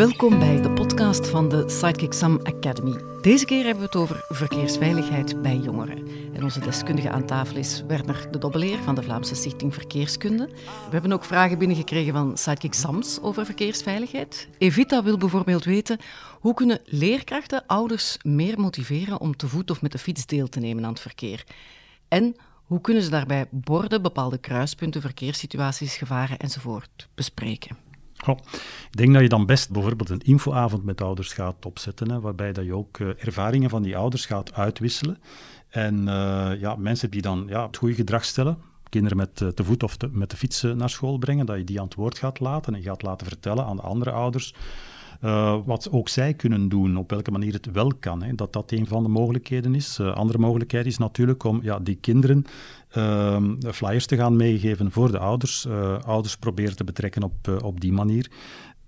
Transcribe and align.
Welkom 0.00 0.38
bij 0.38 0.62
de 0.62 0.70
podcast 0.70 1.28
van 1.28 1.48
de 1.48 1.68
Sidekick 1.68 2.12
Sam 2.12 2.40
Academy. 2.42 3.20
Deze 3.20 3.44
keer 3.44 3.64
hebben 3.64 3.78
we 3.82 3.84
het 3.84 3.96
over 3.96 4.24
verkeersveiligheid 4.28 5.42
bij 5.42 5.56
jongeren. 5.56 6.06
En 6.34 6.42
onze 6.42 6.60
deskundige 6.60 7.10
aan 7.10 7.26
tafel 7.26 7.56
is 7.56 7.82
Werner 7.86 8.28
de 8.30 8.38
Dobbeleer 8.38 8.78
van 8.78 8.94
de 8.94 9.02
Vlaamse 9.02 9.34
Stichting 9.34 9.74
Verkeerskunde. 9.74 10.46
We 10.46 10.90
hebben 10.90 11.12
ook 11.12 11.24
vragen 11.24 11.58
binnengekregen 11.58 12.12
van 12.12 12.38
Sidekick 12.38 12.74
Sams 12.74 13.20
over 13.20 13.44
verkeersveiligheid. 13.44 14.48
Evita 14.58 15.02
wil 15.02 15.16
bijvoorbeeld 15.16 15.64
weten 15.64 15.98
hoe 16.40 16.54
kunnen 16.54 16.80
leerkrachten 16.84 17.66
ouders 17.66 18.16
meer 18.22 18.60
motiveren 18.60 19.20
om 19.20 19.36
te 19.36 19.48
voet 19.48 19.70
of 19.70 19.82
met 19.82 19.92
de 19.92 19.98
fiets 19.98 20.26
deel 20.26 20.48
te 20.48 20.60
nemen 20.60 20.84
aan 20.84 20.92
het 20.92 21.00
verkeer. 21.00 21.44
En 22.08 22.36
hoe 22.64 22.80
kunnen 22.80 23.02
ze 23.02 23.10
daarbij 23.10 23.46
borden, 23.50 24.02
bepaalde 24.02 24.38
kruispunten, 24.38 25.00
verkeerssituaties, 25.00 25.96
gevaren 25.96 26.38
enzovoort 26.38 27.08
bespreken? 27.14 27.89
Ik 28.26 28.96
denk 28.96 29.12
dat 29.12 29.22
je 29.22 29.28
dan 29.28 29.46
best 29.46 29.70
bijvoorbeeld 29.70 30.10
een 30.10 30.20
infoavond 30.20 30.84
met 30.84 31.00
ouders 31.00 31.32
gaat 31.32 31.66
opzetten, 31.66 32.20
waarbij 32.20 32.52
dat 32.52 32.64
je 32.64 32.74
ook 32.74 32.98
uh, 32.98 33.08
ervaringen 33.18 33.70
van 33.70 33.82
die 33.82 33.96
ouders 33.96 34.26
gaat 34.26 34.54
uitwisselen. 34.54 35.18
En 35.68 35.98
uh, 36.00 36.50
ja, 36.60 36.76
mensen 36.76 37.10
die 37.10 37.22
dan 37.22 37.44
ja, 37.48 37.66
het 37.66 37.76
goede 37.76 37.94
gedrag 37.94 38.24
stellen, 38.24 38.58
kinderen 38.88 39.16
met 39.16 39.40
uh, 39.40 39.48
te 39.48 39.64
voet 39.64 39.82
of 39.82 39.96
met 40.10 40.30
de 40.30 40.36
fiets 40.36 40.62
naar 40.62 40.90
school 40.90 41.18
brengen, 41.18 41.46
dat 41.46 41.56
je 41.56 41.64
die 41.64 41.78
aan 41.78 41.84
het 41.84 41.94
woord 41.94 42.18
gaat 42.18 42.40
laten 42.40 42.74
en 42.74 42.82
gaat 42.82 43.02
laten 43.02 43.26
vertellen 43.26 43.64
aan 43.64 43.76
de 43.76 43.82
andere 43.82 44.10
ouders 44.10 44.54
uh, 45.20 45.58
wat 45.64 45.90
ook 45.90 46.08
zij 46.08 46.34
kunnen 46.34 46.68
doen, 46.68 46.96
op 46.96 47.10
welke 47.10 47.30
manier 47.30 47.52
het 47.52 47.72
wel 47.72 47.92
kan. 48.00 48.22
Hè. 48.22 48.34
Dat 48.34 48.52
dat 48.52 48.72
een 48.72 48.86
van 48.86 49.02
de 49.02 49.08
mogelijkheden 49.08 49.74
is. 49.74 49.98
Uh, 49.98 50.12
andere 50.12 50.38
mogelijkheid 50.38 50.86
is 50.86 50.98
natuurlijk 50.98 51.44
om 51.44 51.60
ja, 51.62 51.78
die 51.78 51.98
kinderen 52.00 52.44
uh, 52.96 53.42
flyers 53.72 54.06
te 54.06 54.16
gaan 54.16 54.36
meegeven 54.36 54.90
voor 54.90 55.10
de 55.10 55.18
ouders. 55.18 55.66
ouders 56.04 56.36
proberen 56.36 56.76
te 56.76 56.84
betrekken 56.84 57.22
op, 57.22 57.60
op 57.62 57.80
die 57.80 57.92
manier 57.92 58.30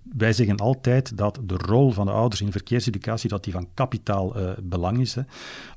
wij 0.03 0.33
zeggen 0.33 0.57
altijd 0.57 1.17
dat 1.17 1.39
de 1.43 1.57
rol 1.57 1.91
van 1.91 2.05
de 2.05 2.11
ouders 2.11 2.41
in 2.41 2.51
verkeerseducatie 2.51 3.29
dat 3.29 3.43
die 3.43 3.53
van 3.53 3.67
kapitaal 3.73 4.37
uh, 4.37 4.51
belang 4.63 4.99
is. 4.99 5.15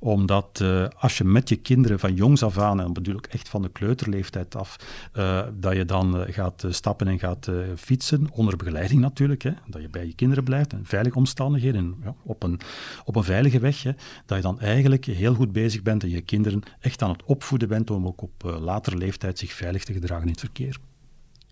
Omdat 0.00 0.60
uh, 0.62 0.86
als 0.96 1.18
je 1.18 1.24
met 1.24 1.48
je 1.48 1.56
kinderen 1.56 1.98
van 1.98 2.14
jongs 2.14 2.42
af 2.42 2.58
aan, 2.58 2.80
en 2.80 2.92
bedoel 2.92 3.16
ik 3.16 3.26
echt 3.26 3.48
van 3.48 3.62
de 3.62 3.68
kleuterleeftijd 3.68 4.56
af, 4.56 4.76
uh, 5.14 5.42
dat 5.54 5.76
je 5.76 5.84
dan 5.84 6.24
gaat 6.28 6.64
stappen 6.68 7.08
en 7.08 7.18
gaat 7.18 7.50
fietsen, 7.76 8.26
onder 8.30 8.56
begeleiding 8.56 9.00
natuurlijk, 9.00 9.42
hè, 9.42 9.52
dat 9.66 9.82
je 9.82 9.88
bij 9.88 10.06
je 10.06 10.14
kinderen 10.14 10.44
blijft, 10.44 10.72
in 10.72 10.84
veilige 10.84 11.16
omstandigheden, 11.16 11.94
ja, 12.02 12.14
op, 12.22 12.42
een, 12.42 12.60
op 13.04 13.16
een 13.16 13.24
veilige 13.24 13.58
weg, 13.58 13.82
hè, 13.82 13.92
dat 14.26 14.36
je 14.36 14.42
dan 14.42 14.60
eigenlijk 14.60 15.04
heel 15.04 15.34
goed 15.34 15.52
bezig 15.52 15.82
bent 15.82 16.02
en 16.02 16.08
je 16.08 16.20
kinderen 16.20 16.62
echt 16.80 17.02
aan 17.02 17.10
het 17.10 17.22
opvoeden 17.24 17.68
bent 17.68 17.90
om 17.90 18.06
ook 18.06 18.22
op 18.22 18.58
latere 18.60 18.96
leeftijd 18.96 19.38
zich 19.38 19.52
veilig 19.52 19.84
te 19.84 19.92
gedragen 19.92 20.24
in 20.24 20.30
het 20.30 20.40
verkeer. 20.40 20.78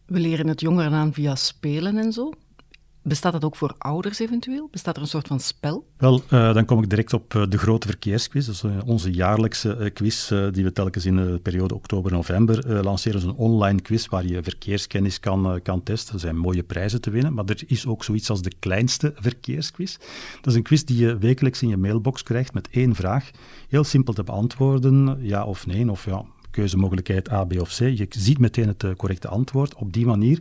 We 0.06 0.20
leren 0.20 0.46
het 0.46 0.60
jongeren 0.60 0.92
aan 0.92 1.12
via 1.12 1.34
spelen 1.34 1.98
en 1.98 2.12
zo. 2.12 2.32
Bestaat 3.06 3.32
dat 3.32 3.44
ook 3.44 3.56
voor 3.56 3.74
ouders 3.78 4.18
eventueel? 4.18 4.68
Bestaat 4.70 4.96
er 4.96 5.02
een 5.02 5.08
soort 5.08 5.26
van 5.26 5.40
spel? 5.40 5.86
Wel, 5.96 6.22
uh, 6.30 6.54
dan 6.54 6.64
kom 6.64 6.82
ik 6.82 6.90
direct 6.90 7.12
op 7.12 7.34
uh, 7.34 7.42
de 7.48 7.58
grote 7.58 7.86
verkeersquiz. 7.86 8.46
Dus, 8.46 8.64
onze 8.86 9.12
jaarlijkse 9.12 9.90
quiz 9.94 10.28
die 10.28 10.64
we 10.64 10.72
telkens 10.72 11.06
in 11.06 11.16
de 11.16 11.40
periode 11.42 11.74
oktober-november 11.74 12.82
lanceren. 12.82 13.18
is 13.18 13.24
een 13.24 13.34
online 13.34 13.80
quiz 13.80 14.06
waar 14.06 14.26
je 14.26 14.42
verkeerskennis 14.42 15.20
kan, 15.20 15.60
kan 15.62 15.82
testen. 15.82 16.14
Er 16.14 16.20
zijn 16.20 16.36
mooie 16.36 16.62
prijzen 16.62 17.00
te 17.00 17.10
winnen. 17.10 17.34
Maar 17.34 17.44
er 17.44 17.62
is 17.66 17.86
ook 17.86 18.04
zoiets 18.04 18.30
als 18.30 18.42
de 18.42 18.52
kleinste 18.58 19.12
verkeersquiz. 19.16 19.96
Dat 20.36 20.46
is 20.46 20.54
een 20.54 20.62
quiz 20.62 20.82
die 20.82 20.98
je 20.98 21.18
wekelijks 21.18 21.62
in 21.62 21.68
je 21.68 21.76
mailbox 21.76 22.22
krijgt 22.22 22.54
met 22.54 22.68
één 22.70 22.94
vraag. 22.94 23.30
Heel 23.68 23.84
simpel 23.84 24.12
te 24.12 24.22
beantwoorden, 24.22 25.18
ja 25.20 25.44
of 25.44 25.66
nee. 25.66 25.90
Of 25.90 26.04
ja, 26.04 26.24
keuzemogelijkheid 26.54 27.32
A, 27.32 27.44
B 27.44 27.60
of 27.60 27.68
C. 27.68 27.78
Je 27.78 28.06
ziet 28.08 28.38
meteen 28.38 28.68
het 28.68 28.96
correcte 28.96 29.28
antwoord. 29.28 29.74
Op 29.74 29.92
die 29.92 30.06
manier 30.06 30.38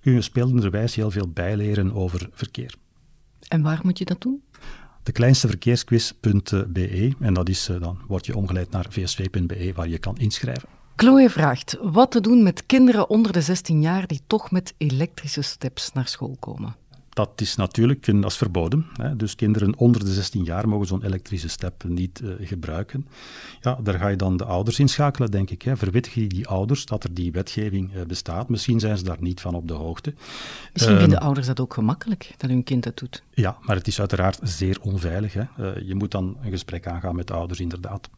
kun 0.00 0.12
je 0.12 0.22
spelenderwijs 0.22 0.94
heel 0.94 1.10
veel 1.10 1.28
bijleren 1.28 1.94
over 1.94 2.28
verkeer. 2.32 2.74
En 3.48 3.62
waar 3.62 3.80
moet 3.82 3.98
je 3.98 4.04
dat 4.04 4.20
doen? 4.20 4.42
De 5.02 5.12
kleinste 5.12 5.48
verkeersquiz.be 5.48 7.12
en 7.20 7.34
dat 7.34 7.48
is, 7.48 7.70
dan 7.80 7.98
word 8.06 8.26
je 8.26 8.36
omgeleid 8.36 8.70
naar 8.70 8.86
vsv.be 8.88 9.72
waar 9.74 9.88
je 9.88 9.98
kan 9.98 10.18
inschrijven. 10.18 10.68
Chloe 10.96 11.30
vraagt 11.30 11.76
wat 11.82 12.10
te 12.10 12.20
doen 12.20 12.42
met 12.42 12.66
kinderen 12.66 13.10
onder 13.10 13.32
de 13.32 13.40
16 13.40 13.80
jaar 13.80 14.06
die 14.06 14.20
toch 14.26 14.50
met 14.50 14.74
elektrische 14.76 15.42
steps 15.42 15.92
naar 15.92 16.08
school 16.08 16.36
komen 16.38 16.79
dat 17.10 17.40
is 17.40 17.56
natuurlijk 17.56 18.06
een, 18.06 18.20
dat 18.20 18.30
is 18.30 18.36
verboden. 18.36 18.86
Hè. 18.92 19.16
Dus 19.16 19.34
kinderen 19.34 19.76
onder 19.76 20.04
de 20.04 20.12
16 20.12 20.44
jaar 20.44 20.68
mogen 20.68 20.86
zo'n 20.86 21.04
elektrische 21.04 21.48
step 21.48 21.84
niet 21.84 22.20
uh, 22.24 22.34
gebruiken. 22.40 23.06
Ja, 23.60 23.78
daar 23.82 23.98
ga 23.98 24.08
je 24.08 24.16
dan 24.16 24.36
de 24.36 24.44
ouders 24.44 24.78
inschakelen, 24.78 25.30
denk 25.30 25.50
ik. 25.50 25.62
Hè. 25.62 25.76
Verwittig 25.76 26.14
je 26.14 26.26
die 26.26 26.48
ouders 26.48 26.86
dat 26.86 27.04
er 27.04 27.14
die 27.14 27.32
wetgeving 27.32 27.94
uh, 27.94 28.02
bestaat. 28.02 28.48
Misschien 28.48 28.80
zijn 28.80 28.98
ze 28.98 29.04
daar 29.04 29.16
niet 29.20 29.40
van 29.40 29.54
op 29.54 29.68
de 29.68 29.74
hoogte. 29.74 30.14
Misschien 30.72 30.98
vinden 30.98 31.18
um, 31.18 31.24
ouders 31.24 31.46
dat 31.46 31.60
ook 31.60 31.74
gemakkelijk, 31.74 32.34
dat 32.36 32.50
hun 32.50 32.64
kind 32.64 32.82
dat 32.82 32.98
doet. 32.98 33.22
Ja, 33.30 33.56
maar 33.60 33.76
het 33.76 33.86
is 33.86 33.98
uiteraard 33.98 34.38
zeer 34.42 34.78
onveilig. 34.80 35.32
Hè. 35.32 35.42
Uh, 35.58 35.88
je 35.88 35.94
moet 35.94 36.10
dan 36.10 36.36
een 36.42 36.50
gesprek 36.50 36.86
aangaan 36.86 37.16
met 37.16 37.26
de 37.26 37.32
ouders, 37.32 37.60
inderdaad. 37.60 38.10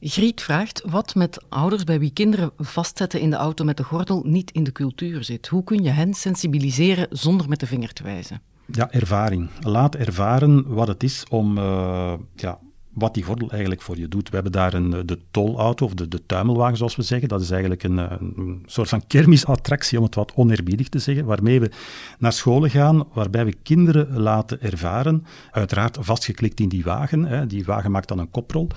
Griet 0.00 0.42
vraagt 0.42 0.82
wat 0.86 1.14
met 1.14 1.44
ouders 1.48 1.84
bij 1.84 1.98
wie 1.98 2.12
kinderen 2.12 2.50
vastzetten 2.56 3.20
in 3.20 3.30
de 3.30 3.36
auto 3.36 3.64
met 3.64 3.76
de 3.76 3.82
gordel 3.82 4.22
niet 4.24 4.50
in 4.50 4.64
de 4.64 4.72
cultuur 4.72 5.24
zit. 5.24 5.46
Hoe 5.46 5.64
kun 5.64 5.82
je 5.82 5.90
hen 5.90 6.14
sensibiliseren 6.14 7.06
zonder 7.10 7.48
met 7.48 7.60
de 7.60 7.66
vinger 7.66 7.92
te 7.92 8.02
wijzen? 8.02 8.40
Ja, 8.66 8.90
ervaring. 8.90 9.48
Laat 9.60 9.94
ervaren 9.94 10.74
wat 10.74 10.88
het 10.88 11.02
is 11.02 11.24
om 11.28 11.58
uh, 11.58 12.12
ja, 12.34 12.58
wat 12.92 13.14
die 13.14 13.22
gordel 13.22 13.50
eigenlijk 13.50 13.82
voor 13.82 13.98
je 13.98 14.08
doet. 14.08 14.28
We 14.28 14.34
hebben 14.34 14.52
daar 14.52 14.74
een, 14.74 15.06
de 15.06 15.18
tolauto, 15.30 15.84
of 15.84 15.94
de, 15.94 16.08
de 16.08 16.26
tuimelwagen 16.26 16.76
zoals 16.76 16.96
we 16.96 17.02
zeggen. 17.02 17.28
Dat 17.28 17.40
is 17.40 17.50
eigenlijk 17.50 17.82
een, 17.82 17.98
een 17.98 18.62
soort 18.66 18.88
van 18.88 19.06
kermisattractie, 19.06 19.98
om 19.98 20.04
het 20.04 20.14
wat 20.14 20.32
oneerbiedig 20.34 20.88
te 20.88 20.98
zeggen, 20.98 21.24
waarmee 21.24 21.60
we 21.60 21.70
naar 22.18 22.32
scholen 22.32 22.70
gaan, 22.70 23.04
waarbij 23.12 23.44
we 23.44 23.56
kinderen 23.62 24.18
laten 24.18 24.62
ervaren, 24.62 25.24
uiteraard 25.50 25.98
vastgeklikt 26.00 26.60
in 26.60 26.68
die 26.68 26.84
wagen. 26.84 27.24
Hè. 27.24 27.46
Die 27.46 27.64
wagen 27.64 27.90
maakt 27.90 28.08
dan 28.08 28.18
een 28.18 28.30
koprol. 28.30 28.68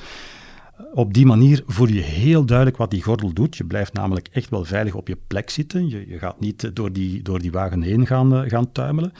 Op 0.93 1.13
die 1.13 1.25
manier 1.25 1.63
voel 1.65 1.87
je 1.87 2.01
heel 2.01 2.45
duidelijk 2.45 2.77
wat 2.77 2.91
die 2.91 3.03
gordel 3.03 3.33
doet. 3.33 3.57
Je 3.57 3.63
blijft 3.63 3.93
namelijk 3.93 4.27
echt 4.31 4.49
wel 4.49 4.65
veilig 4.65 4.95
op 4.95 5.07
je 5.07 5.17
plek 5.27 5.49
zitten. 5.49 5.89
Je, 5.89 6.07
je 6.07 6.17
gaat 6.17 6.39
niet 6.39 6.75
door 6.75 6.91
die, 6.91 7.21
door 7.21 7.39
die 7.39 7.51
wagen 7.51 7.81
heen 7.81 8.07
gaan, 8.07 8.33
uh, 8.33 8.49
gaan 8.49 8.71
tuimelen. 8.71 9.13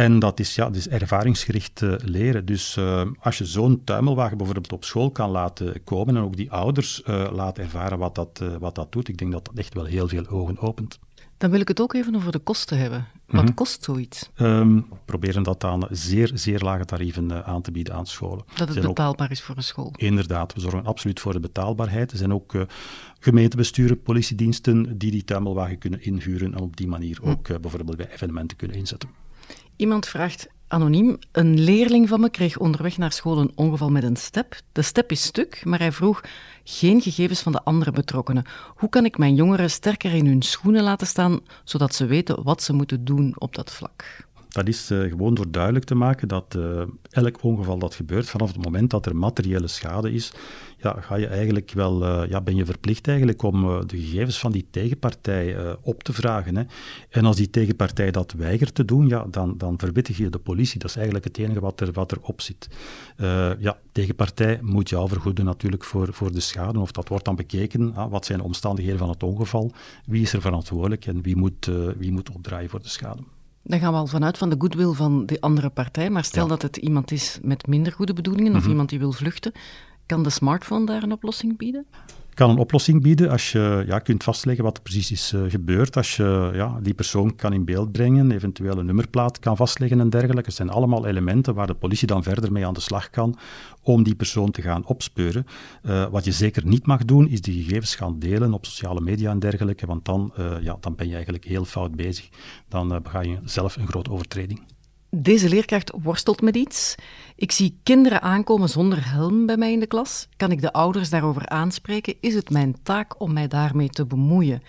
En 0.00 0.18
dat 0.18 0.40
is, 0.40 0.54
ja, 0.54 0.64
dat 0.64 0.76
is 0.76 0.88
ervaringsgericht 0.88 1.80
uh, 1.80 1.94
leren. 1.98 2.44
Dus 2.44 2.76
uh, 2.76 3.02
als 3.18 3.38
je 3.38 3.44
zo'n 3.44 3.84
tuimelwagen 3.84 4.36
bijvoorbeeld 4.36 4.72
op 4.72 4.84
school 4.84 5.10
kan 5.10 5.30
laten 5.30 5.84
komen 5.84 6.16
en 6.16 6.22
ook 6.22 6.36
die 6.36 6.52
ouders 6.52 7.02
laten 7.32 7.64
ervaren 7.64 7.98
wat 7.98 8.14
dat, 8.14 8.42
wat 8.58 8.74
dat 8.74 8.92
doet, 8.92 9.08
ik 9.08 9.18
denk 9.18 9.32
dat 9.32 9.44
dat 9.44 9.54
echt 9.54 9.74
wel 9.74 9.84
heel 9.84 10.08
veel 10.08 10.28
ogen 10.28 10.58
opent. 10.58 10.98
Dan 11.36 11.50
wil 11.50 11.60
ik 11.60 11.68
het 11.68 11.80
ook 11.80 11.94
even 11.94 12.16
over 12.16 12.32
de 12.32 12.38
kosten 12.38 12.78
hebben. 12.78 13.06
Wat 13.26 13.40
mm-hmm. 13.40 13.54
kost 13.54 13.84
zoiets? 13.84 14.30
Um, 14.36 14.76
we 14.76 14.96
proberen 15.04 15.42
dat 15.42 15.64
aan 15.64 15.86
zeer, 15.90 16.30
zeer 16.34 16.60
lage 16.60 16.84
tarieven 16.84 17.44
aan 17.44 17.62
te 17.62 17.70
bieden 17.70 17.94
aan 17.94 18.06
scholen. 18.06 18.44
Dat 18.54 18.68
het 18.68 18.86
betaalbaar 18.86 19.26
ook, 19.26 19.32
is 19.32 19.42
voor 19.42 19.56
een 19.56 19.62
school? 19.62 19.92
Inderdaad, 19.96 20.54
we 20.54 20.60
zorgen 20.60 20.86
absoluut 20.86 21.20
voor 21.20 21.32
de 21.32 21.40
betaalbaarheid. 21.40 22.12
Er 22.12 22.18
zijn 22.18 22.32
ook 22.32 22.54
uh, 22.54 22.62
gemeentebesturen, 23.20 24.02
politiediensten 24.02 24.98
die 24.98 25.10
die 25.10 25.24
tuimelwagen 25.24 25.78
kunnen 25.78 26.02
inhuren 26.02 26.54
en 26.54 26.60
op 26.60 26.76
die 26.76 26.88
manier 26.88 27.18
hm. 27.22 27.28
ook 27.28 27.48
uh, 27.48 27.56
bijvoorbeeld 27.58 27.96
bij 27.96 28.12
evenementen 28.12 28.56
kunnen 28.56 28.76
inzetten. 28.76 29.08
Iemand 29.80 30.06
vraagt 30.06 30.48
anoniem. 30.68 31.18
Een 31.32 31.60
leerling 31.60 32.08
van 32.08 32.20
me 32.20 32.30
kreeg 32.30 32.58
onderweg 32.58 32.98
naar 32.98 33.12
school 33.12 33.38
een 33.38 33.52
ongeval 33.54 33.90
met 33.90 34.02
een 34.02 34.16
step. 34.16 34.60
De 34.72 34.82
step 34.82 35.10
is 35.10 35.22
stuk, 35.22 35.64
maar 35.64 35.78
hij 35.78 35.92
vroeg 35.92 36.20
geen 36.64 37.00
gegevens 37.00 37.40
van 37.40 37.52
de 37.52 37.62
andere 37.62 37.90
betrokkenen. 37.90 38.44
Hoe 38.76 38.88
kan 38.88 39.04
ik 39.04 39.18
mijn 39.18 39.34
jongeren 39.34 39.70
sterker 39.70 40.14
in 40.14 40.26
hun 40.26 40.42
schoenen 40.42 40.82
laten 40.82 41.06
staan, 41.06 41.40
zodat 41.64 41.94
ze 41.94 42.06
weten 42.06 42.42
wat 42.42 42.62
ze 42.62 42.72
moeten 42.72 43.04
doen 43.04 43.34
op 43.38 43.54
dat 43.54 43.72
vlak? 43.72 44.26
Dat 44.50 44.68
is 44.68 44.90
uh, 44.90 45.08
gewoon 45.08 45.34
door 45.34 45.50
duidelijk 45.50 45.84
te 45.84 45.94
maken 45.94 46.28
dat 46.28 46.54
uh, 46.56 46.82
elk 47.10 47.42
ongeval 47.42 47.78
dat 47.78 47.94
gebeurt, 47.94 48.28
vanaf 48.28 48.52
het 48.52 48.64
moment 48.64 48.90
dat 48.90 49.06
er 49.06 49.16
materiële 49.16 49.66
schade 49.66 50.12
is, 50.12 50.32
ja, 50.76 50.96
ga 51.00 51.14
je 51.14 51.26
eigenlijk 51.26 51.72
wel, 51.72 52.02
uh, 52.02 52.30
ja, 52.30 52.40
ben 52.40 52.56
je 52.56 52.64
verplicht 52.64 53.08
eigenlijk 53.08 53.42
om 53.42 53.86
de 53.86 54.00
gegevens 54.00 54.38
van 54.38 54.52
die 54.52 54.66
tegenpartij 54.70 55.76
op 55.82 56.02
te 56.02 56.12
vragen. 56.12 56.56
Hè. 56.56 56.62
En 57.08 57.24
als 57.24 57.36
die 57.36 57.50
tegenpartij 57.50 58.10
dat 58.10 58.32
weigert 58.32 58.74
te 58.74 58.84
doen, 58.84 59.08
ja, 59.08 59.26
dan, 59.30 59.54
dan 59.58 59.78
verwittig 59.78 60.16
je 60.16 60.30
de 60.30 60.38
politie. 60.38 60.78
Dat 60.78 60.90
is 60.90 60.96
eigenlijk 60.96 61.24
het 61.24 61.38
enige 61.38 61.60
wat, 61.60 61.80
er, 61.80 61.92
wat 61.92 62.12
erop 62.12 62.40
zit. 62.40 62.68
ja, 63.58 63.78
tegenpartij 63.92 64.58
moet 64.62 64.88
jou 64.88 65.08
vergoeden 65.08 65.44
natuurlijk 65.44 65.84
voor, 65.84 66.12
voor 66.12 66.32
de 66.32 66.40
schade. 66.40 66.78
Of 66.78 66.92
dat 66.92 67.08
wordt 67.08 67.24
dan 67.24 67.36
bekeken, 67.36 67.94
ah, 67.94 68.10
wat 68.10 68.26
zijn 68.26 68.38
de 68.38 68.44
omstandigheden 68.44 68.98
van 68.98 69.08
het 69.08 69.22
ongeval, 69.22 69.72
wie 70.06 70.22
is 70.22 70.32
er 70.32 70.40
verantwoordelijk 70.40 71.06
en 71.06 71.22
wie 71.22 71.36
moet, 71.36 71.70
wie 71.96 72.12
moet 72.12 72.30
opdraaien 72.30 72.70
voor 72.70 72.82
de 72.82 72.88
schade. 72.88 73.22
Dan 73.62 73.78
gaan 73.78 73.92
we 73.92 73.98
al 73.98 74.06
vanuit 74.06 74.38
van 74.38 74.50
de 74.50 74.56
goodwill 74.58 74.92
van 74.92 75.26
de 75.26 75.40
andere 75.40 75.68
partij. 75.70 76.10
Maar 76.10 76.24
stel 76.24 76.46
dat 76.46 76.62
het 76.62 76.76
iemand 76.76 77.10
is 77.10 77.38
met 77.42 77.66
minder 77.66 77.92
goede 77.92 78.12
bedoelingen 78.12 78.54
of 78.54 78.60
mhm. 78.60 78.70
iemand 78.70 78.88
die 78.88 78.98
wil 78.98 79.12
vluchten, 79.12 79.52
kan 80.06 80.22
de 80.22 80.30
smartphone 80.30 80.86
daar 80.86 81.02
een 81.02 81.12
oplossing 81.12 81.56
bieden? 81.56 81.86
Kan 82.40 82.50
een 82.50 82.58
oplossing 82.58 83.02
bieden 83.02 83.30
als 83.30 83.52
je 83.52 83.84
ja, 83.86 83.98
kunt 83.98 84.22
vastleggen 84.22 84.64
wat 84.64 84.76
er 84.76 84.82
precies 84.82 85.10
is 85.10 85.32
uh, 85.32 85.50
gebeurd. 85.50 85.96
Als 85.96 86.16
je 86.16 86.50
ja, 86.54 86.78
die 86.82 86.94
persoon 86.94 87.34
kan 87.36 87.52
in 87.52 87.64
beeld 87.64 87.92
brengen, 87.92 88.30
eventueel 88.30 88.78
een 88.78 88.86
nummerplaat 88.86 89.38
kan 89.38 89.56
vastleggen 89.56 90.00
en 90.00 90.10
dergelijke. 90.10 90.44
Het 90.44 90.54
zijn 90.54 90.70
allemaal 90.70 91.06
elementen 91.06 91.54
waar 91.54 91.66
de 91.66 91.74
politie 91.74 92.06
dan 92.06 92.22
verder 92.22 92.52
mee 92.52 92.66
aan 92.66 92.74
de 92.74 92.80
slag 92.80 93.10
kan 93.10 93.38
om 93.82 94.02
die 94.02 94.14
persoon 94.14 94.50
te 94.50 94.62
gaan 94.62 94.86
opspeuren. 94.86 95.46
Uh, 95.82 96.06
wat 96.10 96.24
je 96.24 96.32
zeker 96.32 96.66
niet 96.66 96.86
mag 96.86 97.04
doen, 97.04 97.28
is 97.28 97.40
die 97.40 97.62
gegevens 97.62 97.94
gaan 97.94 98.18
delen 98.18 98.52
op 98.52 98.66
sociale 98.66 99.00
media 99.00 99.30
en 99.30 99.38
dergelijke, 99.38 99.86
want 99.86 100.04
dan, 100.04 100.32
uh, 100.38 100.56
ja, 100.60 100.76
dan 100.80 100.94
ben 100.94 101.06
je 101.06 101.14
eigenlijk 101.14 101.44
heel 101.44 101.64
fout 101.64 101.96
bezig. 101.96 102.28
Dan 102.68 102.88
bega 103.02 103.20
je 103.20 103.38
zelf 103.44 103.76
een 103.76 103.88
grote 103.88 104.10
overtreding. 104.10 104.60
Deze 105.16 105.48
leerkracht 105.48 105.92
worstelt 106.02 106.40
met 106.40 106.56
iets. 106.56 106.94
Ik 107.36 107.52
zie 107.52 107.78
kinderen 107.82 108.22
aankomen 108.22 108.68
zonder 108.68 109.10
helm 109.10 109.46
bij 109.46 109.56
mij 109.56 109.72
in 109.72 109.80
de 109.80 109.86
klas. 109.86 110.28
Kan 110.36 110.50
ik 110.50 110.60
de 110.60 110.72
ouders 110.72 111.10
daarover 111.10 111.48
aanspreken? 111.48 112.14
Is 112.20 112.34
het 112.34 112.50
mijn 112.50 112.76
taak 112.82 113.20
om 113.20 113.32
mij 113.32 113.48
daarmee 113.48 113.88
te 113.88 114.06
bemoeien? 114.06 114.62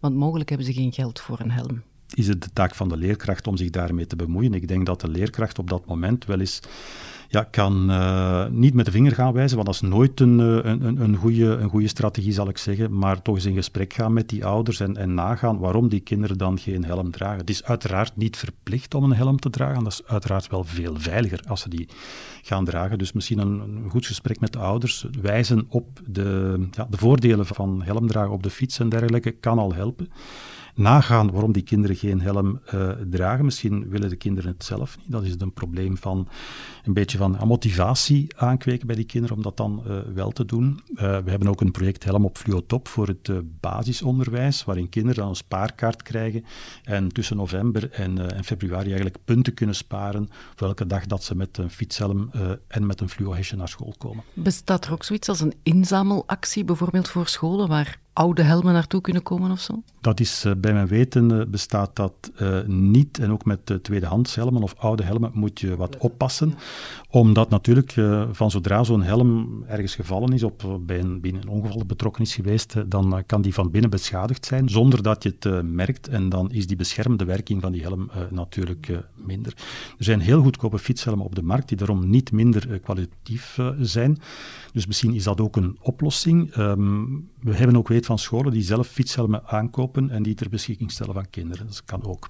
Want 0.00 0.14
mogelijk 0.14 0.48
hebben 0.48 0.66
ze 0.66 0.72
geen 0.72 0.92
geld 0.92 1.20
voor 1.20 1.40
een 1.40 1.50
helm. 1.50 1.82
Is 2.14 2.28
het 2.28 2.42
de 2.42 2.50
taak 2.52 2.74
van 2.74 2.88
de 2.88 2.96
leerkracht 2.96 3.46
om 3.46 3.56
zich 3.56 3.70
daarmee 3.70 4.06
te 4.06 4.16
bemoeien? 4.16 4.54
Ik 4.54 4.68
denk 4.68 4.86
dat 4.86 5.00
de 5.00 5.08
leerkracht 5.08 5.58
op 5.58 5.70
dat 5.70 5.86
moment 5.86 6.24
wel 6.24 6.40
eens 6.40 6.60
ja, 7.28 7.42
kan 7.50 7.90
uh, 7.90 8.46
niet 8.46 8.74
met 8.74 8.84
de 8.84 8.90
vinger 8.90 9.12
gaan 9.12 9.32
wijzen, 9.32 9.56
want 9.56 9.66
dat 9.66 9.74
is 9.82 9.90
nooit 9.90 10.20
een, 10.20 10.40
eh, 10.40 10.70
een, 10.70 11.00
een, 11.00 11.16
goede, 11.16 11.46
een 11.46 11.68
goede 11.68 11.88
strategie, 11.88 12.32
zal 12.32 12.48
ik 12.48 12.58
zeggen. 12.58 12.98
Maar 12.98 13.22
toch 13.22 13.34
eens 13.34 13.44
in 13.44 13.54
gesprek 13.54 13.92
gaan 13.92 14.12
met 14.12 14.28
die 14.28 14.44
ouders 14.44 14.80
en, 14.80 14.96
en 14.96 15.14
nagaan 15.14 15.58
waarom 15.58 15.88
die 15.88 16.00
kinderen 16.00 16.38
dan 16.38 16.58
geen 16.58 16.84
helm 16.84 17.10
dragen. 17.10 17.38
Het 17.38 17.50
is 17.50 17.64
uiteraard 17.64 18.16
niet 18.16 18.36
verplicht 18.36 18.94
om 18.94 19.04
een 19.04 19.16
helm 19.16 19.38
te 19.38 19.50
dragen. 19.50 19.84
Dat 19.84 19.92
is 19.92 20.06
uiteraard 20.06 20.48
wel 20.48 20.64
veel 20.64 20.94
veiliger 20.98 21.40
als 21.48 21.60
ze 21.60 21.68
die 21.68 21.88
gaan 22.42 22.64
dragen. 22.64 22.98
Dus 22.98 23.12
misschien 23.12 23.38
een, 23.38 23.60
een 23.60 23.90
goed 23.90 24.06
gesprek 24.06 24.40
met 24.40 24.52
de 24.52 24.58
ouders, 24.58 25.06
wijzen 25.22 25.66
op 25.68 26.00
de, 26.06 26.58
ja, 26.70 26.86
de 26.90 26.96
voordelen 26.96 27.46
van 27.46 27.82
helm 27.82 28.06
dragen 28.06 28.32
op 28.32 28.42
de 28.42 28.50
fiets 28.50 28.78
en 28.78 28.88
dergelijke, 28.88 29.30
kan 29.30 29.58
al 29.58 29.74
helpen 29.74 30.08
nagaan 30.74 31.30
waarom 31.30 31.52
die 31.52 31.62
kinderen 31.62 31.96
geen 31.96 32.20
helm 32.20 32.60
uh, 32.74 32.90
dragen. 33.10 33.44
Misschien 33.44 33.88
willen 33.88 34.08
de 34.08 34.16
kinderen 34.16 34.50
het 34.50 34.64
zelf 34.64 34.96
niet. 34.96 35.10
Dat 35.10 35.24
is 35.24 35.34
een 35.38 35.52
probleem 35.52 35.96
van 35.96 36.28
een 36.84 36.92
beetje 36.92 37.18
van 37.18 37.38
motivatie 37.46 38.26
aankweken 38.36 38.86
bij 38.86 38.96
die 38.96 39.04
kinderen 39.04 39.36
om 39.36 39.42
dat 39.42 39.56
dan 39.56 39.82
uh, 39.86 39.98
wel 40.14 40.30
te 40.30 40.44
doen. 40.44 40.80
Uh, 40.90 40.96
we 40.96 41.30
hebben 41.30 41.48
ook 41.48 41.60
een 41.60 41.70
project 41.70 42.04
Helm 42.04 42.24
op 42.24 42.38
Fluotop 42.38 42.88
voor 42.88 43.06
het 43.06 43.30
basisonderwijs, 43.60 44.64
waarin 44.64 44.88
kinderen 44.88 45.16
dan 45.16 45.28
een 45.28 45.36
spaarkaart 45.36 46.02
krijgen 46.02 46.44
en 46.82 47.08
tussen 47.08 47.36
november 47.36 47.90
en, 47.90 48.34
en, 48.34 48.44
februari 48.44 48.86
eigenlijk 48.86 49.18
punten 49.24 49.54
kunnen 49.54 49.74
sparen 49.74 50.28
voor 50.54 50.66
elke 50.66 50.86
dag 50.86 51.06
dat 51.06 51.24
ze 51.24 51.34
met 51.34 51.58
een 51.58 51.70
fietshelm 51.70 52.30
en 52.68 52.86
met 52.86 53.00
een 53.00 53.08
fluohesje 53.08 53.56
naar 53.56 53.68
school 53.68 53.94
komen. 53.98 54.24
Bestaat 54.32 54.84
er 54.84 54.92
ook 54.92 55.04
zoiets 55.04 55.28
als 55.28 55.40
een 55.40 55.54
inzamelactie, 55.62 56.64
bijvoorbeeld 56.64 57.08
voor 57.08 57.28
scholen, 57.28 57.68
waar 57.68 57.98
oude 58.14 58.42
helmen 58.42 58.72
naartoe 58.72 59.00
kunnen 59.00 59.22
komen 59.22 59.50
of 59.50 59.60
zo? 59.60 59.82
Dat 60.00 60.20
is, 60.20 60.44
uh, 60.44 60.52
bij 60.56 60.72
mijn 60.72 60.86
weten 60.86 61.50
bestaat 61.50 61.96
dat 61.96 62.32
uh, 62.42 62.62
niet. 62.66 63.18
En 63.18 63.32
ook 63.32 63.44
met 63.44 63.78
tweedehands 63.82 64.34
helmen 64.34 64.62
of 64.62 64.74
oude 64.78 65.02
helmen 65.02 65.30
moet 65.34 65.60
je 65.60 65.76
wat 65.76 65.96
oppassen. 65.96 66.54
Omdat 67.10 67.50
natuurlijk 67.50 67.94
van 68.32 68.50
zodra 68.50 68.84
zo'n 68.84 69.02
helm 69.02 69.62
ergens 69.66 69.94
gevallen 69.94 70.32
is, 70.32 70.42
of 70.42 70.52
bij 70.80 70.98
een, 70.98 71.20
binnen 71.20 71.42
een 71.42 71.48
ongeval 71.48 71.86
betrokken 71.86 72.22
is 72.22 72.34
geweest, 72.34 72.90
dan 72.90 73.22
kan 73.26 73.42
die 73.42 73.54
van 73.54 73.70
binnen 73.70 73.90
beschadigd 73.90 74.46
zijn, 74.46 74.68
zonder 74.68 75.02
dat 75.02 75.22
je 75.22 75.34
het 75.38 75.62
merkt. 75.62 76.08
En 76.08 76.28
dan 76.28 76.52
is 76.52 76.66
die 76.66 76.76
beschermende 76.76 77.24
werking 77.24 77.60
van 77.60 77.72
die 77.72 77.82
helm 77.82 78.10
natuurlijk 78.30 79.02
minder. 79.14 79.52
Er 79.98 80.04
zijn 80.04 80.20
heel 80.20 80.42
goedkope 80.42 80.78
fietshelmen 80.78 81.24
op 81.24 81.34
de 81.34 81.42
markt, 81.42 81.68
die 81.68 81.76
daarom 81.76 82.10
niet 82.10 82.32
minder 82.32 82.80
kwalitatief 82.80 83.58
zijn. 83.80 84.18
Dus 84.72 84.86
misschien 84.86 85.14
is 85.14 85.24
dat 85.24 85.40
ook 85.40 85.56
een 85.56 85.78
oplossing. 85.80 86.56
Um, 86.56 87.28
we 87.40 87.54
hebben 87.54 87.76
ook 87.76 87.88
weet 88.04 88.18
van 88.20 88.26
scholen 88.26 88.52
die 88.52 88.62
zelf 88.62 88.88
fietshelmen 88.88 89.46
aankopen 89.46 90.10
en 90.10 90.22
die 90.22 90.34
ter 90.34 90.48
beschikking 90.48 90.90
stellen 90.90 91.14
van 91.14 91.30
kinderen. 91.30 91.66
Dat 91.66 91.84
kan 91.84 92.04
ook. 92.04 92.28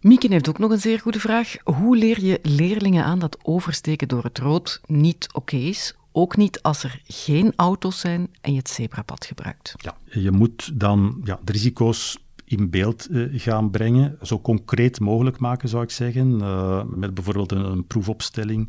Mieke 0.00 0.28
heeft 0.28 0.48
ook 0.48 0.58
nog 0.58 0.70
een 0.70 0.80
zeer 0.80 1.00
goede 1.00 1.20
vraag. 1.20 1.56
Hoe 1.64 1.96
leer 1.96 2.24
je 2.24 2.38
leerlingen 2.42 3.04
aan 3.04 3.18
dat 3.18 3.38
oversteken 3.42 4.08
door 4.08 4.22
het 4.22 4.38
rood 4.38 4.80
niet 4.86 5.28
oké 5.32 5.56
is? 5.56 5.94
Ook 6.12 6.36
niet 6.36 6.62
als 6.62 6.82
er 6.82 7.00
geen 7.04 7.52
auto's 7.56 8.00
zijn 8.00 8.28
en 8.40 8.52
je 8.52 8.58
het 8.58 8.68
zebrapad 8.68 9.26
gebruikt. 9.26 9.74
Ja, 9.76 9.96
je 10.20 10.30
moet 10.30 10.80
dan 10.80 11.20
ja, 11.24 11.40
de 11.44 11.52
risico's 11.52 12.18
in 12.44 12.70
beeld 12.70 13.08
uh, 13.10 13.40
gaan 13.40 13.70
brengen. 13.70 14.18
Zo 14.22 14.40
concreet 14.40 15.00
mogelijk 15.00 15.38
maken, 15.38 15.68
zou 15.68 15.82
ik 15.82 15.90
zeggen. 15.90 16.38
Uh, 16.38 16.82
met 16.94 17.14
bijvoorbeeld 17.14 17.52
een, 17.52 17.64
een, 17.64 17.86
proefopstelling. 17.86 18.68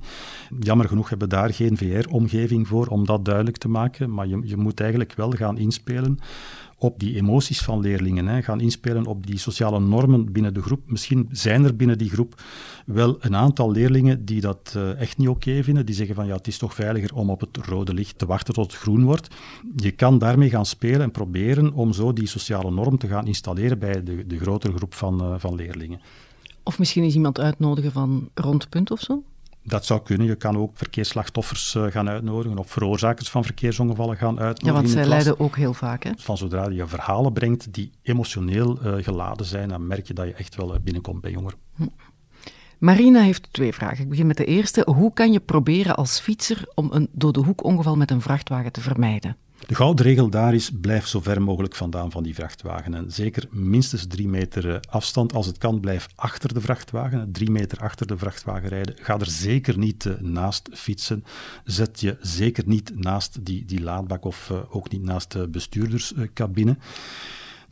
Jammer 0.59 0.87
genoeg 0.87 1.09
hebben 1.09 1.29
we 1.29 1.35
daar 1.35 1.53
geen 1.53 1.77
VR-omgeving 1.77 2.67
voor 2.67 2.87
om 2.87 3.05
dat 3.05 3.25
duidelijk 3.25 3.57
te 3.57 3.69
maken. 3.69 4.13
Maar 4.13 4.27
je, 4.27 4.39
je 4.43 4.57
moet 4.57 4.79
eigenlijk 4.79 5.13
wel 5.13 5.31
gaan 5.31 5.57
inspelen 5.57 6.19
op 6.77 6.99
die 6.99 7.15
emoties 7.15 7.61
van 7.61 7.79
leerlingen, 7.79 8.27
hè, 8.27 8.41
gaan 8.41 8.61
inspelen 8.61 9.05
op 9.05 9.27
die 9.27 9.37
sociale 9.37 9.79
normen 9.79 10.31
binnen 10.31 10.53
de 10.53 10.61
groep. 10.61 10.81
Misschien 10.85 11.27
zijn 11.31 11.63
er 11.63 11.75
binnen 11.75 11.97
die 11.97 12.09
groep 12.09 12.41
wel 12.85 13.17
een 13.19 13.35
aantal 13.35 13.71
leerlingen 13.71 14.25
die 14.25 14.41
dat 14.41 14.73
uh, 14.77 14.99
echt 15.01 15.17
niet 15.17 15.27
oké 15.27 15.63
vinden, 15.63 15.85
die 15.85 15.95
zeggen 15.95 16.15
van 16.15 16.27
ja, 16.27 16.35
het 16.35 16.47
is 16.47 16.57
toch 16.57 16.73
veiliger 16.73 17.15
om 17.15 17.29
op 17.29 17.39
het 17.39 17.57
rode 17.57 17.93
licht 17.93 18.17
te 18.17 18.25
wachten 18.25 18.53
tot 18.53 18.71
het 18.71 18.81
groen 18.81 19.03
wordt. 19.03 19.35
Je 19.75 19.91
kan 19.91 20.17
daarmee 20.17 20.49
gaan 20.49 20.65
spelen 20.65 21.01
en 21.01 21.11
proberen 21.11 21.73
om 21.73 21.93
zo 21.93 22.13
die 22.13 22.27
sociale 22.27 22.71
norm 22.71 22.97
te 22.97 23.07
gaan 23.07 23.27
installeren 23.27 23.79
bij 23.79 24.03
de, 24.03 24.27
de 24.27 24.39
grotere 24.39 24.75
groep 24.75 24.93
van, 24.93 25.21
uh, 25.21 25.33
van 25.37 25.55
leerlingen. 25.55 25.99
Of 26.63 26.79
misschien 26.79 27.03
eens 27.03 27.15
iemand 27.15 27.39
uitnodigen 27.39 27.91
van 27.91 28.29
rondpunt 28.33 28.91
of 28.91 28.99
zo? 28.99 29.23
Dat 29.67 29.85
zou 29.85 30.01
kunnen. 30.01 30.27
Je 30.27 30.35
kan 30.35 30.57
ook 30.57 30.71
verkeersslachtoffers 30.73 31.75
uh, 31.75 31.85
gaan 31.85 32.09
uitnodigen 32.09 32.57
of 32.57 32.69
veroorzakers 32.69 33.29
van 33.29 33.43
verkeersongevallen 33.43 34.17
gaan 34.17 34.39
uitnodigen. 34.39 34.67
Ja, 34.67 34.73
want 34.73 34.89
zij 34.89 35.05
lijden 35.05 35.39
ook 35.39 35.55
heel 35.55 35.73
vaak. 35.73 36.03
Hè? 36.03 36.11
Van 36.17 36.37
zodra 36.37 36.69
je 36.69 36.87
verhalen 36.87 37.33
brengt 37.33 37.73
die 37.73 37.91
emotioneel 38.01 38.79
uh, 38.83 39.03
geladen 39.03 39.45
zijn, 39.45 39.69
dan 39.69 39.87
merk 39.87 40.07
je 40.07 40.13
dat 40.13 40.27
je 40.27 40.33
echt 40.33 40.55
wel 40.55 40.79
binnenkomt 40.83 41.21
bij 41.21 41.31
jongeren. 41.31 41.57
Hm. 41.75 41.87
Marina 42.79 43.21
heeft 43.21 43.53
twee 43.53 43.73
vragen. 43.73 44.03
Ik 44.03 44.09
begin 44.09 44.27
met 44.27 44.37
de 44.37 44.45
eerste. 44.45 44.81
Hoe 44.85 45.13
kan 45.13 45.31
je 45.31 45.39
proberen 45.39 45.95
als 45.95 46.19
fietser 46.19 46.71
om 46.73 46.89
een 46.91 47.09
dode 47.11 47.39
hoek 47.39 47.63
ongeval 47.63 47.95
met 47.95 48.11
een 48.11 48.21
vrachtwagen 48.21 48.71
te 48.71 48.81
vermijden? 48.81 49.37
De 49.67 49.75
gouden 49.75 50.05
regel 50.05 50.29
daar 50.29 50.53
is, 50.53 50.71
blijf 50.81 51.07
zo 51.07 51.21
ver 51.21 51.41
mogelijk 51.41 51.75
vandaan 51.75 52.11
van 52.11 52.23
die 52.23 52.35
vrachtwagen. 52.35 52.93
En 52.93 53.11
zeker 53.11 53.47
minstens 53.51 54.07
drie 54.07 54.27
meter 54.27 54.73
eh, 54.73 54.79
afstand. 54.89 55.33
Als 55.33 55.45
het 55.45 55.57
kan, 55.57 55.79
blijf 55.79 56.07
achter 56.15 56.53
de 56.53 56.61
vrachtwagen. 56.61 57.31
Drie 57.31 57.51
meter 57.51 57.77
achter 57.77 58.07
de 58.07 58.17
vrachtwagen 58.17 58.69
rijden. 58.69 58.95
Ga 59.01 59.19
er 59.19 59.29
zeker 59.29 59.77
niet 59.77 60.05
uh, 60.05 60.13
naast 60.19 60.69
fietsen. 60.73 61.23
Zet 61.63 61.99
je 62.01 62.17
zeker 62.21 62.63
niet 62.67 62.91
naast 62.95 63.45
die, 63.45 63.65
die 63.65 63.81
laadbak 63.81 64.25
of 64.25 64.49
uh, 64.51 64.57
ook 64.69 64.91
niet 64.91 65.03
naast 65.03 65.31
de 65.31 65.47
bestuurderscabine. 65.47 66.77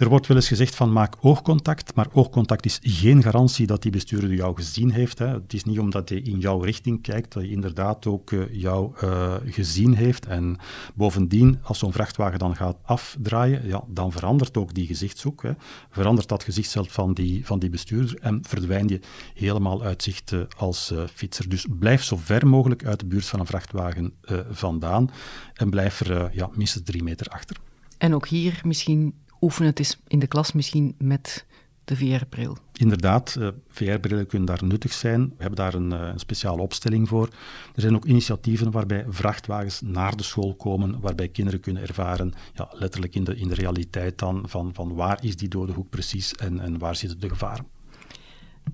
Er 0.03 0.09
wordt 0.09 0.27
wel 0.27 0.38
eens 0.38 0.47
gezegd 0.47 0.75
van 0.75 0.91
maak 0.91 1.15
oogcontact, 1.21 1.95
maar 1.95 2.07
oogcontact 2.11 2.65
is 2.65 2.79
geen 2.81 3.23
garantie 3.23 3.67
dat 3.67 3.81
die 3.81 3.91
bestuurder 3.91 4.33
jou 4.33 4.55
gezien 4.55 4.91
heeft. 4.91 5.19
Hè. 5.19 5.27
Het 5.27 5.53
is 5.53 5.63
niet 5.63 5.79
omdat 5.79 6.09
hij 6.09 6.17
in 6.17 6.39
jouw 6.39 6.59
richting 6.59 7.01
kijkt, 7.01 7.33
dat 7.33 7.44
hij 7.44 7.51
inderdaad 7.51 8.05
ook 8.05 8.31
uh, 8.31 8.44
jou 8.51 8.94
uh, 9.03 9.33
gezien 9.45 9.95
heeft. 9.95 10.25
En 10.25 10.57
bovendien, 10.94 11.59
als 11.61 11.79
zo'n 11.79 11.91
vrachtwagen 11.91 12.39
dan 12.39 12.55
gaat 12.55 12.77
afdraaien, 12.83 13.67
ja, 13.67 13.83
dan 13.88 14.11
verandert 14.11 14.57
ook 14.57 14.73
die 14.73 14.88
gezichtshoek. 14.88 15.44
Hè. 15.44 15.51
Verandert 15.89 16.27
dat 16.27 16.44
gezichtsveld 16.44 16.91
van 16.91 17.13
die, 17.13 17.45
van 17.45 17.59
die 17.59 17.69
bestuurder 17.69 18.17
en 18.22 18.39
verdwijn 18.48 18.88
je 18.88 19.00
helemaal 19.33 19.83
uit 19.83 20.03
zicht 20.03 20.31
uh, 20.31 20.41
als 20.57 20.93
fietser. 21.13 21.50
Dus 21.50 21.65
blijf 21.79 22.03
zo 22.03 22.17
ver 22.17 22.48
mogelijk 22.48 22.86
uit 22.86 23.00
de 23.00 23.05
buurt 23.05 23.25
van 23.25 23.39
een 23.39 23.45
vrachtwagen 23.45 24.13
vandaan 24.51 25.10
en 25.53 25.69
blijf 25.69 26.00
er 26.00 26.29
ja, 26.33 26.50
minstens 26.53 26.83
drie 26.86 27.03
meter 27.03 27.27
achter. 27.27 27.57
En 27.98 28.15
ook 28.15 28.27
hier 28.27 28.62
misschien 28.63 29.13
oefen 29.43 29.65
het 29.65 29.79
eens 29.79 30.00
in 30.07 30.19
de 30.19 30.27
klas 30.27 30.51
misschien 30.51 30.95
met 30.97 31.45
de 31.85 31.95
VR-bril. 31.95 32.57
Inderdaad, 32.73 33.35
uh, 33.39 33.47
VR-brillen 33.67 34.27
kunnen 34.27 34.47
daar 34.47 34.63
nuttig 34.63 34.93
zijn. 34.93 35.21
We 35.21 35.35
hebben 35.38 35.55
daar 35.55 35.73
een, 35.73 35.91
uh, 35.91 36.07
een, 36.07 36.19
speciale 36.19 36.62
opstelling 36.62 37.07
voor. 37.07 37.27
Er 37.75 37.81
zijn 37.81 37.95
ook 37.95 38.05
initiatieven 38.05 38.71
waarbij 38.71 39.05
vrachtwagens 39.09 39.81
naar 39.81 40.15
de 40.15 40.23
school 40.23 40.55
komen, 40.55 41.00
waarbij 41.00 41.27
kinderen 41.27 41.59
kunnen 41.59 41.81
ervaren, 41.81 42.33
ja, 42.53 42.69
letterlijk 42.71 43.15
in 43.15 43.23
de, 43.23 43.35
in 43.35 43.47
de 43.47 43.53
realiteit 43.53 44.17
dan, 44.17 44.43
van, 44.47 44.73
van 44.73 44.93
waar 44.93 45.23
is 45.23 45.35
die 45.35 45.47
dode 45.47 45.71
hoek 45.71 45.89
precies 45.89 46.33
en, 46.33 46.59
en 46.59 46.77
waar 46.77 46.95
zitten 46.95 47.19
de 47.19 47.29
gevaren. 47.29 47.65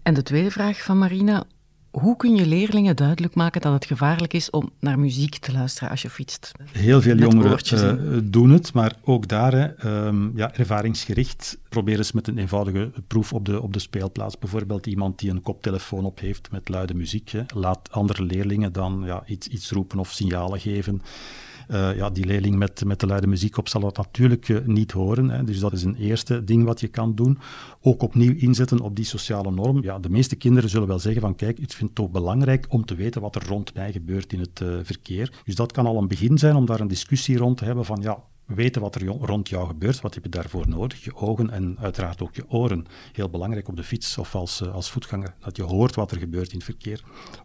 En 0.03 0.13
de 0.13 0.23
tweede 0.23 0.51
vraag 0.51 0.83
van 0.83 0.97
Marina, 0.97 1.45
hoe 1.91 2.15
kun 2.15 2.36
je 2.36 2.46
leerlingen 2.46 2.96
duidelijk 2.96 3.36
maken 3.36 3.62
dat 3.62 3.74
het 3.74 3.86
gevaarlijk 3.86 4.34
is 4.34 4.50
om 4.50 4.69
naar 4.79 5.00
muziek 5.00 5.38
te 5.38 5.51
luisteren 5.51 5.89
als 5.89 6.01
je 6.01 6.10
fietst? 6.10 6.51
Heel 6.72 7.01
veel 7.01 7.17
jongeren 7.17 8.13
uh, 8.13 8.19
doen 8.24 8.50
het, 8.50 8.74
maar 8.74 8.96
ook 9.03 9.27
daar, 9.27 9.53
hè, 9.53 10.05
um, 10.08 10.31
ja, 10.36 10.53
ervaringsgericht, 10.53 11.58
probeer 11.69 11.98
eens 11.98 12.12
met 12.12 12.27
een 12.27 12.38
eenvoudige 12.38 12.91
proef 13.08 13.34
op 13.34 13.46
de, 13.46 13.62
op 13.62 13.74
de 13.74 13.79
speelplaats. 13.79 14.38
Bijvoorbeeld 14.38 14.88
iemand 14.88 15.19
die 15.19 15.29
een 15.29 15.41
koptelefoon 15.41 16.05
op 16.05 16.19
heeft 16.19 16.51
met 16.51 16.69
luide 16.69 16.93
muziek. 16.93 17.29
Hè. 17.29 17.41
Laat 17.55 17.91
andere 17.91 18.24
leerlingen 18.24 18.74
dan 18.74 19.03
ja, 19.05 19.24
iets, 19.25 19.48
iets 19.48 19.72
roepen 19.72 20.00
of 20.00 20.12
signalen 20.12 20.60
geven. 20.60 21.01
Uh, 21.71 21.95
ja, 21.95 22.09
die 22.09 22.25
leerling 22.25 22.55
met, 22.55 22.85
met 22.85 22.99
de 22.99 23.07
luide 23.07 23.27
muziek 23.27 23.57
op 23.57 23.67
zal 23.67 23.81
dat 23.81 23.97
natuurlijk 23.97 24.47
uh, 24.47 24.59
niet 24.65 24.91
horen. 24.91 25.29
Hè. 25.29 25.43
Dus 25.43 25.59
dat 25.59 25.73
is 25.73 25.83
een 25.83 25.95
eerste 25.95 26.43
ding 26.43 26.65
wat 26.65 26.79
je 26.79 26.88
kan 26.88 27.15
doen. 27.15 27.38
Ook 27.81 28.01
opnieuw 28.01 28.33
inzetten 28.35 28.79
op 28.79 28.95
die 28.95 29.05
sociale 29.05 29.51
norm. 29.51 29.83
Ja, 29.83 29.99
de 29.99 30.09
meeste 30.09 30.35
kinderen 30.35 30.69
zullen 30.69 30.88
wel 30.88 30.99
zeggen 30.99 31.21
van 31.21 31.35
kijk, 31.35 31.59
ik 31.59 31.71
vind 31.71 31.89
het 31.89 31.95
toch 31.95 32.09
belangrijk 32.09 32.65
om 32.69 32.85
te 32.85 32.95
weten 32.95 33.21
wat 33.21 33.35
er 33.35 33.47
rond 33.47 33.73
mij 33.73 33.91
gebeurt 33.91 34.33
in 34.33 34.39
het 34.39 34.59
uh, 34.59 34.79
verkeer. 34.83 35.41
Dus 35.45 35.55
dat 35.55 35.71
kan 35.71 35.85
al 35.85 35.97
een 35.97 36.07
begin 36.07 36.38
zijn 36.38 36.55
om 36.55 36.65
daar 36.65 36.79
een 36.79 36.88
discussie 36.88 37.38
rond 37.38 37.57
te 37.57 37.65
hebben 37.65 37.85
van 37.85 38.01
ja, 38.01 38.23
weten 38.45 38.81
wat 38.81 38.95
er 38.95 39.05
rond 39.05 39.49
jou 39.49 39.67
gebeurt, 39.67 40.01
wat 40.01 40.13
heb 40.13 40.23
je 40.23 40.29
daarvoor 40.29 40.69
nodig? 40.69 41.03
Je 41.03 41.15
ogen 41.15 41.49
en 41.49 41.77
uiteraard 41.79 42.21
ook 42.21 42.35
je 42.35 42.49
oren. 42.49 42.85
Heel 43.13 43.29
belangrijk 43.29 43.67
op 43.67 43.75
de 43.75 43.83
fiets 43.83 44.17
of 44.17 44.35
als, 44.35 44.71
als 44.71 44.91
voetganger, 44.91 45.33
dat 45.39 45.55
je 45.55 45.63
hoort 45.63 45.95
wat 45.95 46.11
er 46.11 46.17
gebeurt 46.17 46.51
in 46.51 46.57
het 46.57 46.65
verkeer. 46.65 47.03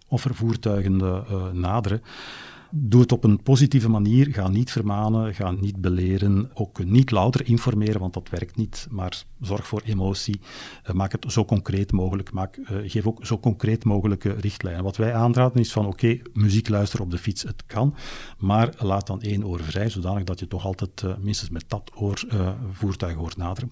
Of 0.09 0.25
er 0.25 0.35
voertuigen 0.35 0.97
naderen. 1.53 2.03
Doe 2.77 3.01
het 3.01 3.13
op 3.13 3.25
een 3.25 3.43
positieve 3.43 3.89
manier. 3.89 4.33
Ga 4.33 4.49
niet 4.49 4.71
vermanen, 4.71 5.35
ga 5.35 5.51
niet 5.51 5.81
beleren, 5.81 6.51
ook 6.55 6.85
niet 6.85 7.11
louter 7.11 7.47
informeren, 7.47 8.01
want 8.01 8.13
dat 8.13 8.29
werkt 8.29 8.57
niet. 8.57 8.87
Maar 8.91 9.23
zorg 9.41 9.67
voor 9.67 9.83
emotie. 9.85 10.41
Uh, 10.87 10.95
maak 10.95 11.13
het 11.13 11.33
zo 11.33 11.45
concreet 11.45 11.93
mogelijk. 11.93 12.33
Maak, 12.33 12.57
uh, 12.57 12.67
geef 12.91 13.07
ook 13.07 13.27
zo 13.27 13.39
concreet 13.39 13.85
mogelijke 13.85 14.33
richtlijnen. 14.33 14.85
Wat 14.85 14.97
wij 14.97 15.15
aanraden 15.15 15.61
is 15.61 15.73
van 15.73 15.87
oké, 15.87 16.19
muziek 16.33 16.69
luisteren 16.69 17.05
op 17.05 17.11
de 17.11 17.19
fiets, 17.19 17.43
het 17.43 17.67
kan. 17.67 17.95
Maar 18.39 18.75
laat 18.79 19.07
dan 19.07 19.23
één 19.23 19.47
oor 19.47 19.61
vrij, 19.61 19.91
zodanig 19.91 20.25
dat 20.25 20.39
je 20.39 20.49
toch 20.49 20.65
altijd 20.65 21.03
uh, 21.03 21.17
minstens 21.21 21.51
met 21.51 21.65
dat 21.69 21.91
oor 21.95 22.25
voertuig 22.73 23.15
hoort 23.15 23.37
naderen. 23.37 23.71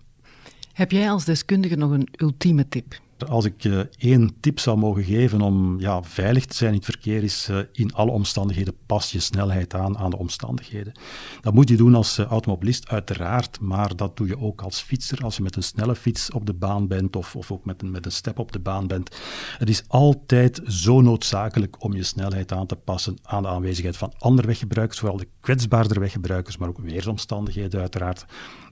Heb 0.72 0.90
jij 0.90 1.10
als 1.10 1.24
deskundige 1.24 1.76
nog 1.76 1.90
een 1.90 2.08
ultieme 2.16 2.68
tip? 2.68 3.00
Als 3.28 3.44
ik 3.44 3.64
uh, 3.64 3.80
één 3.98 4.36
tip 4.40 4.58
zou 4.58 4.78
mogen 4.78 5.04
geven 5.04 5.40
om 5.40 5.80
ja, 5.80 6.02
veilig 6.02 6.46
te 6.46 6.56
zijn 6.56 6.70
in 6.70 6.76
het 6.76 6.84
verkeer, 6.84 7.22
is 7.22 7.48
uh, 7.50 7.58
in 7.72 7.94
alle 7.94 8.10
omstandigheden 8.10 8.74
pas 8.86 9.12
je 9.12 9.20
snelheid 9.20 9.74
aan 9.74 9.98
aan 9.98 10.10
de 10.10 10.18
omstandigheden. 10.18 10.92
Dat 11.40 11.54
moet 11.54 11.68
je 11.68 11.76
doen 11.76 11.94
als 11.94 12.18
uh, 12.18 12.26
automobilist, 12.26 12.88
uiteraard, 12.88 13.60
maar 13.60 13.96
dat 13.96 14.16
doe 14.16 14.26
je 14.26 14.38
ook 14.38 14.62
als 14.62 14.80
fietser. 14.80 15.24
Als 15.24 15.36
je 15.36 15.42
met 15.42 15.56
een 15.56 15.62
snelle 15.62 15.94
fiets 15.94 16.30
op 16.30 16.46
de 16.46 16.54
baan 16.54 16.86
bent 16.86 17.16
of, 17.16 17.36
of 17.36 17.52
ook 17.52 17.64
met 17.64 17.82
een, 17.82 17.90
met 17.90 18.06
een 18.06 18.12
step 18.12 18.38
op 18.38 18.52
de 18.52 18.58
baan 18.58 18.86
bent. 18.86 19.16
Het 19.58 19.68
is 19.68 19.84
altijd 19.88 20.60
zo 20.66 21.00
noodzakelijk 21.00 21.84
om 21.84 21.92
je 21.92 22.02
snelheid 22.02 22.52
aan 22.52 22.66
te 22.66 22.76
passen 22.76 23.16
aan 23.22 23.42
de 23.42 23.48
aanwezigheid 23.48 23.96
van 23.96 24.12
andere 24.18 24.46
weggebruikers, 24.46 24.98
vooral 24.98 25.18
de 25.18 25.28
kwetsbaardere 25.40 26.00
weggebruikers, 26.00 26.56
maar 26.56 26.68
ook 26.68 26.78
weersomstandigheden 26.78 27.80
uiteraard. 27.80 28.24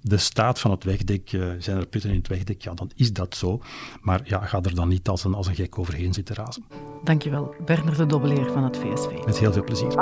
De 0.02 0.16
staat 0.16 0.61
van 0.61 0.71
het 0.71 0.85
wegdek, 0.85 1.28
zijn 1.59 1.76
er 1.76 1.87
putten 1.87 2.11
in 2.11 2.16
het 2.16 2.28
wegdek, 2.28 2.62
ja, 2.62 2.75
dan 2.75 2.90
is 2.95 3.12
dat 3.12 3.37
zo. 3.37 3.62
Maar 4.00 4.21
ja, 4.40 4.47
ga 4.47 4.61
er 4.62 4.75
dan 4.75 4.88
niet 4.88 5.09
als 5.09 5.25
een, 5.25 5.35
als 5.35 5.47
een 5.47 5.54
gek 5.54 5.78
overheen 5.78 6.12
zitten 6.12 6.35
razen. 6.35 6.64
Dankjewel, 7.04 7.54
Bernard 7.64 7.97
de 7.97 8.06
Dobbeleer 8.06 8.52
van 8.52 8.64
het 8.64 8.76
VSV. 8.76 9.25
Met 9.26 9.38
heel 9.38 9.52
veel 9.52 9.64
plezier. 9.64 9.92